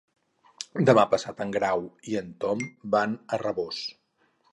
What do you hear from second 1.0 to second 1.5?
passat